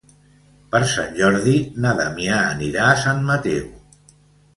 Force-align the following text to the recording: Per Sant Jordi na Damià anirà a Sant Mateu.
Per 0.75 0.79
Sant 0.93 1.11
Jordi 1.19 1.53
na 1.83 1.91
Damià 1.99 2.39
anirà 2.55 2.87
a 2.87 2.97
Sant 3.03 3.21
Mateu. 3.29 3.69